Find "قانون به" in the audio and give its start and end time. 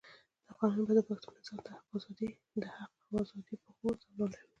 0.59-0.93